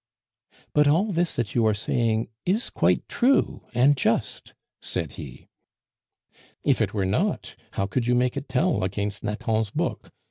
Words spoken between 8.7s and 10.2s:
against Nathan's book?"